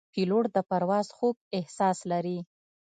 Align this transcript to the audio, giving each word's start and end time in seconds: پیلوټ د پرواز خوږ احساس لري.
پیلوټ 0.13 0.45
د 0.55 0.57
پرواز 0.69 1.07
خوږ 1.17 1.35
احساس 1.57 1.97
لري. 2.11 2.39